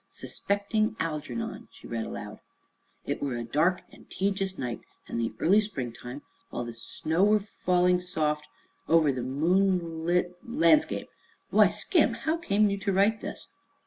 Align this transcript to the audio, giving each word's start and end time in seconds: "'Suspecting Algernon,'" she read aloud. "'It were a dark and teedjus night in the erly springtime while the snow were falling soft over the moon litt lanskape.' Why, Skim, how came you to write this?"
"'Suspecting 0.09 0.95
Algernon,'" 0.99 1.67
she 1.71 1.85
read 1.85 2.05
aloud. 2.07 2.39
"'It 3.05 3.21
were 3.21 3.35
a 3.35 3.43
dark 3.43 3.83
and 3.91 4.09
teedjus 4.09 4.57
night 4.57 4.81
in 5.07 5.19
the 5.19 5.29
erly 5.37 5.61
springtime 5.61 6.23
while 6.49 6.63
the 6.65 6.73
snow 6.73 7.23
were 7.23 7.39
falling 7.63 8.01
soft 8.01 8.47
over 8.89 9.11
the 9.11 9.21
moon 9.21 10.03
litt 10.03 10.39
lanskape.' 10.43 11.11
Why, 11.51 11.67
Skim, 11.69 12.15
how 12.15 12.37
came 12.37 12.71
you 12.71 12.79
to 12.79 12.91
write 12.91 13.21
this?" 13.21 13.47